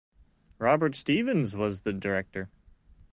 [0.57, 2.49] Robert Stevens was the director.